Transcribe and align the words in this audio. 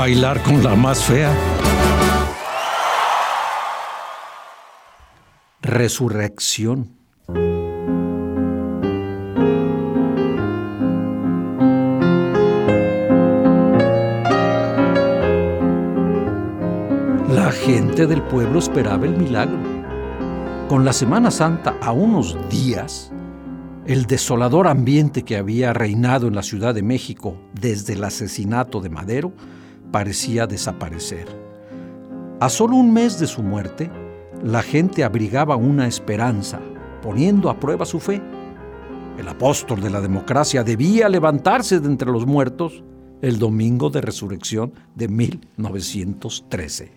Bailar 0.00 0.42
con 0.42 0.64
la 0.64 0.74
más 0.74 1.04
fea. 1.04 1.30
Resurrección. 5.60 6.96
La 17.28 17.52
gente 17.52 18.06
del 18.06 18.22
pueblo 18.22 18.58
esperaba 18.58 19.04
el 19.04 19.18
milagro. 19.18 19.58
Con 20.70 20.86
la 20.86 20.94
Semana 20.94 21.30
Santa 21.30 21.76
a 21.82 21.92
unos 21.92 22.38
días, 22.48 23.12
el 23.84 24.06
desolador 24.06 24.66
ambiente 24.66 25.24
que 25.24 25.36
había 25.36 25.74
reinado 25.74 26.26
en 26.26 26.34
la 26.34 26.42
Ciudad 26.42 26.74
de 26.74 26.82
México 26.82 27.36
desde 27.52 27.92
el 27.92 28.04
asesinato 28.04 28.80
de 28.80 28.88
Madero 28.88 29.34
parecía 29.90 30.46
desaparecer. 30.46 31.26
A 32.40 32.48
solo 32.48 32.76
un 32.76 32.92
mes 32.92 33.18
de 33.18 33.26
su 33.26 33.42
muerte, 33.42 33.90
la 34.42 34.62
gente 34.62 35.04
abrigaba 35.04 35.56
una 35.56 35.86
esperanza, 35.86 36.60
poniendo 37.02 37.50
a 37.50 37.60
prueba 37.60 37.84
su 37.84 38.00
fe. 38.00 38.22
El 39.18 39.28
apóstol 39.28 39.80
de 39.80 39.90
la 39.90 40.00
democracia 40.00 40.64
debía 40.64 41.08
levantarse 41.08 41.80
de 41.80 41.86
entre 41.86 42.10
los 42.10 42.26
muertos 42.26 42.82
el 43.20 43.38
domingo 43.38 43.90
de 43.90 44.00
resurrección 44.00 44.72
de 44.94 45.08
1913. 45.08 46.92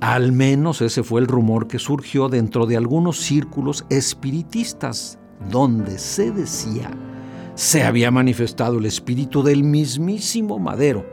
Al 0.00 0.32
menos 0.32 0.80
ese 0.80 1.02
fue 1.02 1.20
el 1.20 1.26
rumor 1.26 1.68
que 1.68 1.78
surgió 1.78 2.28
dentro 2.28 2.66
de 2.66 2.76
algunos 2.76 3.18
círculos 3.18 3.84
espiritistas, 3.90 5.18
donde 5.50 5.98
se 5.98 6.30
decía 6.32 6.90
se 7.60 7.82
había 7.82 8.10
manifestado 8.10 8.78
el 8.78 8.86
espíritu 8.86 9.42
del 9.42 9.64
mismísimo 9.64 10.58
Madero. 10.58 11.04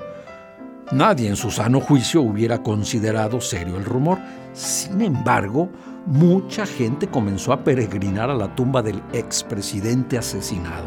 Nadie 0.93 1.27
en 1.27 1.35
su 1.35 1.51
sano 1.51 1.81
juicio 1.81 2.21
hubiera 2.21 2.63
considerado 2.63 3.41
serio 3.41 3.75
el 3.75 3.83
rumor. 3.83 4.17
Sin 4.53 5.01
embargo, 5.01 5.67
mucha 6.05 6.65
gente 6.65 7.07
comenzó 7.07 7.51
a 7.51 7.65
peregrinar 7.65 8.29
a 8.29 8.33
la 8.33 8.55
tumba 8.55 8.81
del 8.81 9.03
expresidente 9.11 10.17
asesinado. 10.17 10.85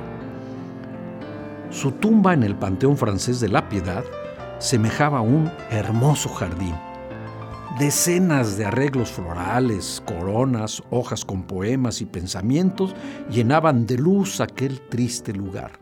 Su 1.68 1.92
tumba 1.92 2.32
en 2.32 2.42
el 2.42 2.56
Panteón 2.56 2.96
francés 2.96 3.38
de 3.38 3.50
la 3.50 3.68
Piedad 3.68 4.04
semejaba 4.60 5.18
a 5.18 5.22
un 5.22 5.52
hermoso 5.70 6.30
jardín 6.30 6.74
Decenas 7.78 8.58
de 8.58 8.64
arreglos 8.64 9.12
florales, 9.12 10.02
coronas, 10.04 10.82
hojas 10.90 11.24
con 11.24 11.44
poemas 11.44 12.00
y 12.00 12.06
pensamientos 12.06 12.94
llenaban 13.30 13.86
de 13.86 13.96
luz 13.96 14.40
aquel 14.40 14.80
triste 14.80 15.32
lugar. 15.32 15.78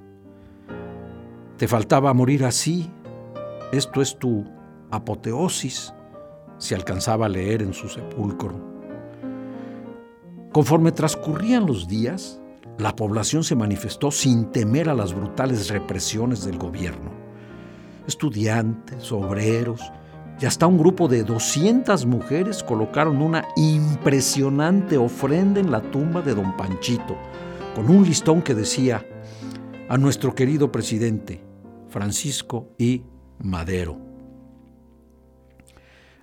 Te 1.56 1.66
faltaba 1.66 2.12
morir 2.12 2.44
así. 2.44 2.90
Esto 3.72 4.02
es 4.02 4.18
tu 4.18 4.44
apoteosis, 4.90 5.92
se 6.58 6.74
alcanzaba 6.74 7.26
a 7.26 7.30
leer 7.30 7.62
en 7.62 7.72
su 7.72 7.88
sepulcro. 7.88 8.54
Conforme 10.52 10.92
transcurrían 10.92 11.66
los 11.66 11.88
días, 11.88 12.40
la 12.78 12.94
población 12.94 13.44
se 13.44 13.56
manifestó 13.56 14.10
sin 14.10 14.52
temer 14.52 14.88
a 14.88 14.94
las 14.94 15.14
brutales 15.14 15.68
represiones 15.68 16.44
del 16.44 16.58
gobierno. 16.58 17.10
Estudiantes, 18.06 19.10
obreros, 19.10 19.92
y 20.40 20.46
hasta 20.46 20.66
un 20.66 20.78
grupo 20.78 21.08
de 21.08 21.24
200 21.24 22.06
mujeres 22.06 22.62
colocaron 22.62 23.20
una 23.20 23.44
impresionante 23.56 24.96
ofrenda 24.96 25.60
en 25.60 25.70
la 25.70 25.80
tumba 25.80 26.22
de 26.22 26.34
don 26.34 26.56
Panchito, 26.56 27.16
con 27.74 27.90
un 27.90 28.04
listón 28.04 28.42
que 28.42 28.54
decía, 28.54 29.04
a 29.88 29.96
nuestro 29.96 30.34
querido 30.34 30.70
presidente, 30.70 31.42
Francisco 31.88 32.68
I. 32.78 33.02
Madero. 33.40 33.98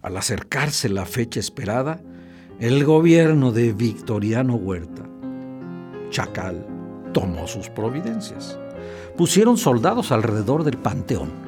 Al 0.01 0.17
acercarse 0.17 0.87
la 0.87 1.05
fecha 1.05 1.39
esperada, 1.39 2.01
el 2.59 2.85
gobierno 2.85 3.51
de 3.51 3.73
Victoriano 3.73 4.55
Huerta, 4.55 5.09
Chacal, 6.09 6.65
tomó 7.11 7.47
sus 7.47 7.69
providencias. 7.69 8.59
Pusieron 9.17 9.57
soldados 9.57 10.11
alrededor 10.11 10.63
del 10.63 10.77
panteón 10.77 11.44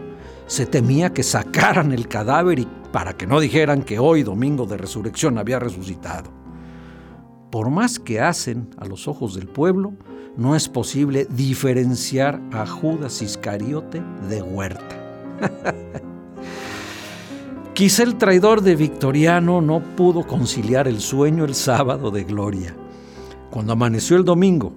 se 0.47 0.66
temía 0.66 1.13
que 1.13 1.24
sacaran 1.24 1.91
el 1.91 2.08
cadáver 2.08 2.59
y 2.59 2.68
para 2.91 3.16
que 3.16 3.28
no 3.28 3.40
dijeran 3.40 3.84
que 3.84 4.00
hoy, 4.00 4.24
domingo 4.24 4.66
de 4.66 4.78
resurrección, 4.78 5.38
había 5.38 5.59
resucitado. 5.59 6.31
Por 7.52 7.69
más 7.69 8.00
que 8.00 8.22
hacen 8.22 8.69
a 8.78 8.86
los 8.86 9.07
ojos 9.07 9.36
del 9.36 9.47
pueblo, 9.47 9.94
no 10.38 10.56
es 10.56 10.69
posible 10.69 11.28
diferenciar 11.30 12.41
a 12.52 12.66
Judas 12.66 13.22
Iscariote 13.22 14.02
de 14.30 14.41
Huerta. 14.41 14.96
Quizá 17.74 18.03
el 18.03 18.16
traidor 18.16 18.62
de 18.62 18.75
Victoriano 18.75 19.62
no 19.62 19.81
pudo 19.96 20.25
conciliar 20.25 20.88
el 20.88 21.00
sueño 21.00 21.46
el 21.46 21.53
sábado 21.53 22.09
de 22.09 22.24
gloria. 22.24 22.75
Cuando 23.52 23.74
amaneció 23.74 24.18
el 24.18 24.25
domingo 24.25 24.74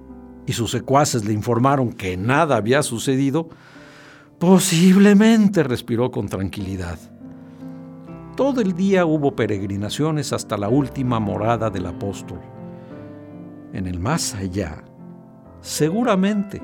y 0.46 0.52
sus 0.52 0.70
secuaces 0.70 1.24
le 1.24 1.32
informaron 1.32 1.92
que 1.92 2.16
nada 2.16 2.56
había 2.56 2.82
sucedido, 2.82 3.48
Posiblemente 4.40 5.62
respiró 5.62 6.10
con 6.10 6.26
tranquilidad. 6.26 6.98
Todo 8.38 8.62
el 8.62 8.72
día 8.72 9.04
hubo 9.04 9.36
peregrinaciones 9.36 10.32
hasta 10.32 10.56
la 10.56 10.70
última 10.70 11.20
morada 11.20 11.68
del 11.68 11.84
apóstol. 11.84 12.40
En 13.74 13.86
el 13.86 14.00
más 14.00 14.34
allá, 14.34 14.82
seguramente, 15.60 16.62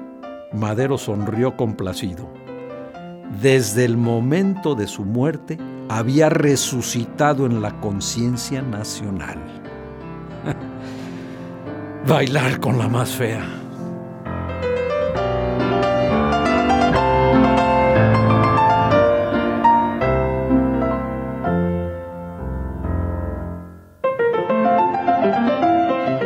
Madero 0.54 0.96
sonrió 0.96 1.54
complacido. 1.58 2.32
Desde 3.42 3.84
el 3.84 3.98
momento 3.98 4.74
de 4.74 4.86
su 4.86 5.04
muerte, 5.04 5.58
había 5.90 6.30
resucitado 6.30 7.44
en 7.44 7.60
la 7.60 7.78
conciencia 7.82 8.62
nacional. 8.62 9.38
Bailar 12.08 12.58
con 12.58 12.78
la 12.78 12.88
más 12.88 13.10
fea. 13.10 13.65